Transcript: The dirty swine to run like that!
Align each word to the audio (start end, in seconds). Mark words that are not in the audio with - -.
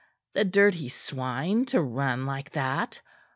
The 0.33 0.43
dirty 0.43 0.89
swine 0.89 1.65
to 1.65 1.79
run 1.79 2.25
like 2.25 2.53
that! 2.53 3.01